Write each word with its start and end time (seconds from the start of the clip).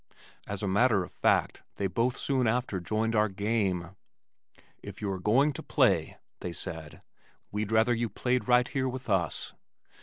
As 0.47 0.63
a 0.63 0.67
matter 0.67 1.03
of 1.03 1.11
fact 1.11 1.61
they 1.75 1.85
both 1.85 2.17
soon 2.17 2.47
after 2.47 2.79
joined 2.79 3.15
our 3.15 3.29
game. 3.29 3.91
"If 4.81 4.99
you 4.99 5.11
are 5.11 5.19
going 5.19 5.53
to 5.53 5.61
play," 5.61 6.17
they 6.39 6.53
said, 6.53 7.03
"we'd 7.51 7.71
rather 7.71 7.93
you 7.93 8.09
played 8.09 8.47
right 8.47 8.67
here 8.67 8.89
with 8.89 9.11
us." 9.11 9.53